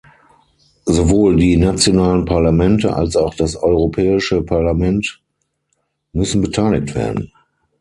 Sowohl 0.87 1.35
die 1.35 1.57
nationalen 1.57 2.25
Parlamente 2.25 2.91
als 2.95 3.15
auch 3.15 3.35
das 3.35 3.55
Europäische 3.55 4.41
Parlament 4.41 5.21
müssen 6.11 6.41
beteiligt 6.41 6.95
werden. 6.95 7.31